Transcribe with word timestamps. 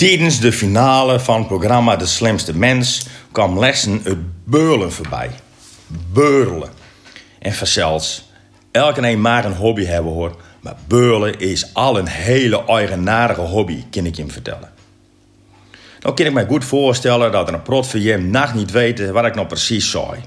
Tijdens 0.00 0.40
de 0.40 0.52
finale 0.52 1.20
van 1.20 1.38
het 1.38 1.46
programma 1.46 1.96
De 1.96 2.06
Slimste 2.06 2.56
Mens 2.56 3.06
kwam 3.32 3.58
lessen 3.58 4.00
het 4.02 4.18
beurlen 4.44 4.92
voorbij. 4.92 5.30
Beurlen. 6.12 6.68
En 7.38 7.52
vanzelfs, 7.52 8.30
elke 8.70 9.08
een 9.08 9.20
maar 9.20 9.44
een 9.44 9.54
hobby 9.54 9.84
hebben 9.84 10.12
hoor. 10.12 10.36
Maar 10.60 10.76
beurlen 10.86 11.38
is 11.38 11.74
al 11.74 11.98
een 11.98 12.06
hele 12.06 12.64
eigenaardige 12.64 13.40
hobby, 13.40 13.84
kan 13.90 14.06
ik 14.06 14.14
je 14.14 14.26
vertellen. 14.26 14.72
Nou 16.00 16.14
kan 16.14 16.26
ik 16.26 16.32
me 16.32 16.46
goed 16.46 16.64
voorstellen 16.64 17.32
dat 17.32 17.48
een 17.48 17.62
prot 17.62 17.86
van 17.86 18.30
nacht 18.30 18.54
niet 18.54 18.70
weten 18.70 19.12
wat 19.12 19.24
ik 19.24 19.34
nou 19.34 19.46
precies 19.46 19.90
zei. 19.90 20.20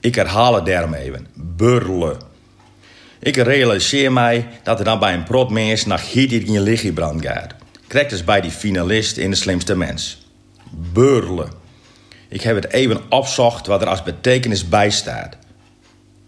Ik 0.00 0.14
herhaal 0.14 0.54
het 0.54 0.66
daarom 0.66 0.94
even. 0.94 1.26
Beurlen. 1.34 2.16
Ik 3.18 3.36
realiseer 3.36 4.12
mij 4.12 4.48
dat 4.62 4.78
er 4.78 4.84
dan 4.84 4.98
bij 4.98 5.14
een 5.14 5.24
protmens 5.24 5.84
nog 5.84 6.12
heet 6.12 6.32
in 6.32 6.52
je 6.52 6.60
lichaam 6.60 6.94
brand 6.94 7.26
gaat. 7.26 7.55
Krijgt 7.96 8.14
dus 8.14 8.24
bij 8.24 8.40
die 8.40 8.50
finalist 8.50 9.16
in 9.16 9.30
de 9.30 9.36
slimste 9.36 9.76
mens. 9.76 10.26
Beurlen. 10.70 11.50
Ik 12.28 12.40
heb 12.40 12.54
het 12.54 12.72
even 12.72 13.00
opzocht 13.08 13.66
wat 13.66 13.82
er 13.82 13.88
als 13.88 14.02
betekenis 14.02 14.68
bij 14.68 14.90
staat. 14.90 15.36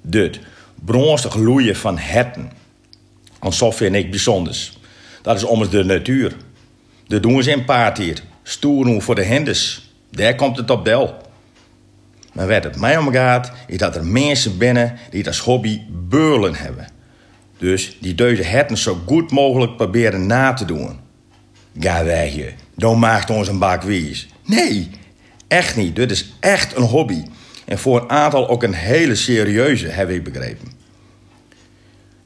Dit, 0.02 0.41
bronstig 0.74 1.32
gloeien 1.32 1.77
van 1.77 1.98
herten. 1.98 2.52
Want 3.38 3.54
zo 3.54 3.70
vind 3.70 3.94
ik 3.94 4.10
bijzonders. 4.10 4.78
Dat 5.22 5.36
is 5.36 5.44
ommers 5.44 5.70
de 5.70 5.84
natuur. 5.84 6.36
Dat 7.06 7.22
doen 7.22 7.42
ze 7.42 7.50
in 7.50 7.64
paard 7.64 7.98
hier. 7.98 8.22
Stoeren 8.42 9.02
voor 9.02 9.14
de 9.14 9.24
hendes. 9.24 9.91
Daar 10.10 10.34
komt 10.34 10.56
het 10.56 10.70
op 10.70 10.84
del. 10.84 11.16
Maar 12.32 12.48
wat 12.48 12.64
het 12.64 12.77
mij 12.77 12.96
omgaat, 12.96 13.52
is 13.66 13.78
dat 13.78 13.96
er 13.96 14.06
mensen 14.06 14.58
binnen 14.58 14.98
die 15.10 15.27
als 15.27 15.38
hobby 15.38 15.80
beurlen 15.91 16.55
hebben. 16.55 16.88
Dus 17.58 17.96
die 18.00 18.14
deze 18.14 18.42
herten 18.42 18.77
zo 18.77 19.00
goed 19.06 19.30
mogelijk 19.30 19.77
proberen 19.77 20.27
na 20.27 20.52
te 20.52 20.64
doen. 20.64 21.06
Ga 21.80 22.05
weg 22.05 22.34
je, 22.34 22.52
dan 22.74 22.98
maakt 22.98 23.30
ons 23.30 23.48
een 23.48 23.59
bak 23.59 23.82
wies. 23.82 24.28
Nee, 24.45 24.91
echt 25.48 25.77
niet. 25.77 25.96
Dit 25.96 26.10
is 26.10 26.32
echt 26.41 26.77
een 26.77 26.83
hobby. 26.83 27.22
En 27.64 27.78
voor 27.78 28.00
een 28.00 28.11
aantal 28.11 28.48
ook 28.48 28.62
een 28.62 28.75
hele 28.75 29.14
serieuze, 29.14 29.86
heb 29.86 30.11
ik 30.11 30.25
begrepen. 30.25 30.72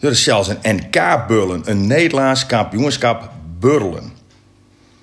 Er 0.01 0.11
is 0.11 0.23
zelfs 0.23 0.49
een 0.49 0.77
NK-burlen, 0.77 1.71
een 1.71 1.87
Nederlands 1.87 2.47
kampioenschap 2.47 3.31
burlen. 3.59 4.13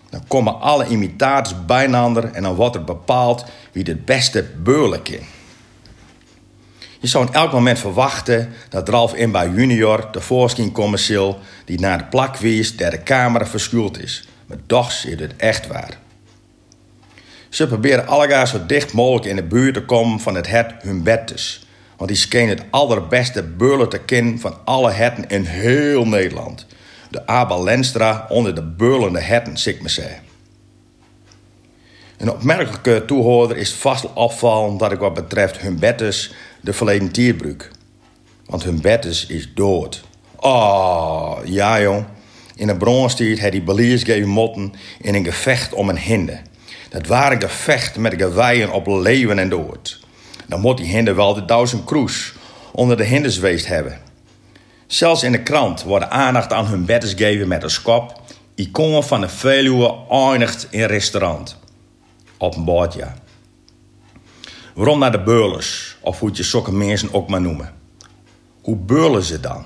Dan 0.10 0.28
komen 0.28 0.60
alle 0.60 0.88
imitators 0.88 1.66
bijnander 1.66 2.24
en 2.32 2.44
dan 2.44 2.56
wordt 2.56 2.76
er 2.76 2.84
bepaald 2.84 3.46
wie 3.72 3.84
de 3.84 3.96
beste 3.96 4.44
beurlen 4.64 5.02
kan. 5.02 5.20
Je 7.00 7.08
zou 7.08 7.28
in 7.28 7.34
elk 7.34 7.52
moment 7.52 7.80
verwachten 7.80 8.50
dat 8.70 8.90
Ralf 8.90 9.14
Inba 9.14 9.46
junior 9.46 10.08
de 10.12 10.22
voorschijn 10.22 10.72
commercieel 10.72 11.40
die 11.66 11.80
naar 11.80 11.98
de 11.98 12.04
plak 12.04 12.38
wies 12.38 12.78
der 12.78 12.92
de 12.92 13.04
camera 13.04 13.46
verschuild 13.46 14.02
is. 14.02 14.29
Maar 14.50 14.58
toch 14.66 14.92
is 14.92 15.20
het 15.20 15.36
echt 15.36 15.68
waar. 15.68 15.98
Ze 17.50 17.68
proberen 17.68 18.08
allegaar 18.08 18.48
zo 18.48 18.66
dicht 18.66 18.94
mogelijk 18.94 19.26
in 19.26 19.36
de 19.36 19.44
buurt 19.44 19.74
te 19.74 19.86
komen 19.86 20.20
van 20.20 20.36
het 20.36 20.48
het 20.48 20.74
Humbertus. 20.82 21.68
Want 21.98 22.10
die 22.10 22.20
scheen 22.20 22.50
het 22.50 22.64
allerbeste 22.70 23.44
beurlen 23.44 23.90
te 23.90 24.00
kennen 24.00 24.40
van 24.40 24.58
alle 24.66 24.92
herten 24.92 25.28
in 25.28 25.44
heel 25.44 26.06
Nederland. 26.08 26.66
De 27.10 27.28
Abel 27.28 27.64
Lenstra 27.64 28.26
onder 28.30 28.56
de 28.56 28.64
beurlende 28.64 29.20
herten, 29.20 29.58
zeg 29.58 29.80
maar 29.80 29.90
zeggen. 29.90 30.22
Een 32.18 32.32
opmerkelijke 32.32 33.04
toehoorder 33.06 33.58
is 33.58 33.74
vast 33.74 34.14
opvallen 34.14 34.78
dat 34.78 34.92
ik 34.92 35.00
wat 35.00 35.14
betreft 35.14 35.58
Humbertus 35.58 36.34
de 36.62 36.74
verleden 36.74 37.12
tierbruik. 37.12 37.72
Want 38.46 38.64
Humbertus 38.64 39.26
is 39.26 39.54
dood. 39.54 40.04
Oh, 40.36 41.38
ja 41.44 41.82
jong. 41.82 42.06
In 42.60 42.68
de 42.68 42.78
bronstijd 42.78 43.42
had 43.42 43.52
hij 43.52 43.64
beliers 43.64 44.04
gegeven 44.04 44.30
motten 44.30 44.74
in 45.02 45.16
een 45.16 45.26
gevecht 45.26 45.74
om 45.74 45.90
een 45.90 45.98
hinde. 45.98 46.40
Dat 46.90 47.08
waren 47.08 47.42
gevechten 47.42 48.02
met 48.02 48.14
geweien 48.18 48.72
op 48.72 48.88
leven 48.88 49.40
en 49.40 49.50
dood. 49.50 50.00
Dan 50.48 50.60
moet 50.60 50.78
die 50.78 50.86
hinde 50.86 51.14
wel 51.14 51.34
de 51.34 51.46
duizend 51.46 51.84
kroes 51.84 52.34
onder 52.72 52.98
de 52.98 53.04
hindersweest 53.04 53.68
hebben. 53.68 54.00
Zelfs 54.88 55.24
in 55.24 55.32
de 55.32 55.44
krant 55.44 55.84
wordt 55.84 56.10
aandacht 56.10 56.54
aan 56.54 56.66
hun 56.66 56.86
bedders 56.86 57.14
gegeven 57.14 57.48
met 57.48 57.64
een 57.64 57.70
skop. 57.70 58.22
Iconen 58.56 59.04
van 59.04 59.22
de 59.22 59.30
Veluwe 59.30 59.96
eindigt 60.10 60.68
in 60.70 60.84
restaurant. 60.86 61.58
Op 62.38 62.56
een 62.56 62.66
bord, 62.66 62.94
ja. 62.94 63.16
Waarom 64.74 65.00
naar 65.00 65.12
de 65.12 65.24
beurlers, 65.24 65.98
of 66.02 66.20
hoe 66.20 66.30
je 66.34 66.44
zulke 66.44 66.72
mensen 66.72 67.14
ook 67.14 67.30
maar 67.30 67.42
noemen? 67.42 67.74
Hoe 68.62 68.76
beurlen 68.76 69.24
ze 69.24 69.40
dan? 69.40 69.66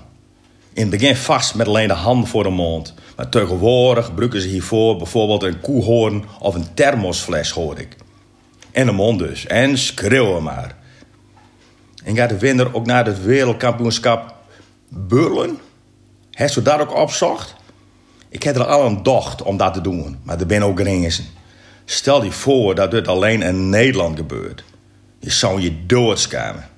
In 0.74 0.82
het 0.82 0.90
begin 0.90 1.16
vast 1.16 1.56
met 1.56 1.68
alleen 1.68 1.88
de 1.88 1.94
handen 1.94 2.30
voor 2.30 2.44
de 2.44 2.50
mond. 2.50 2.94
Maar 3.16 3.30
tegenwoordig 3.30 4.06
gebruiken 4.06 4.42
ze 4.42 4.48
hiervoor 4.48 4.98
bijvoorbeeld 4.98 5.44
een 5.44 5.62
koehoorn 5.62 6.26
of 6.40 6.56
een 6.56 6.74
thermosfles, 6.74 7.52
hoor 7.52 7.80
ik. 7.80 7.96
En 8.72 8.86
de 8.86 8.92
mond 8.92 9.20
dus. 9.20 9.46
En 9.46 9.78
schreeuwen 9.78 10.44
maar. 10.44 10.76
En 12.04 12.16
gaat 12.16 12.30
de 12.30 12.38
winnaar 12.38 12.74
ook 12.74 12.86
naar 12.86 13.06
het 13.06 13.24
wereldkampioenschap 13.24 14.36
beurlen? 14.90 15.58
Heeft 16.32 16.54
ze 16.54 16.62
dat 16.62 16.80
ook 16.80 16.96
opzocht? 16.96 17.56
Ik 18.30 18.44
heb 18.44 18.56
er 18.56 18.66
al 18.66 18.86
een 18.86 19.04
docht 19.04 19.42
om 19.42 19.58
dat 19.58 19.74
te 19.74 19.82
doen, 19.82 20.18
maar 20.24 20.40
er 20.40 20.46
ben 20.46 20.64
ook 20.64 20.80
grenzen. 20.80 21.26
Stel 21.86 22.24
je 22.24 22.32
voor 22.32 22.76
dat 22.76 22.92
dit 22.92 23.08
alleen 23.08 23.42
in 23.42 23.70
Nederland 23.70 24.18
gebeurt. 24.18 24.64
Je 25.20 25.32
zou 25.32 25.62
je 25.62 25.86
doodschamen. 25.86 26.70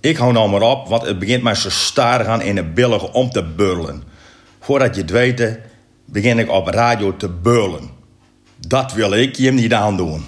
Ik 0.00 0.16
hou 0.16 0.32
nou 0.32 0.50
maar 0.50 0.62
op, 0.62 0.88
want 0.88 1.02
het 1.02 1.18
begint 1.18 1.42
mij 1.42 1.54
zo 1.54 1.70
starig 1.70 2.26
aan 2.26 2.42
in 2.42 2.54
de 2.54 2.64
billen 2.64 3.12
om 3.12 3.30
te 3.30 3.44
burlen. 3.44 4.02
Voordat 4.60 4.94
je 4.94 5.00
het 5.00 5.10
weet, 5.10 5.58
begin 6.04 6.38
ik 6.38 6.50
op 6.50 6.66
radio 6.66 7.16
te 7.16 7.28
burlen. 7.28 7.90
Dat 8.56 8.92
wil 8.92 9.12
ik 9.12 9.36
je 9.36 9.52
niet 9.52 9.74
aandoen. 9.74 10.24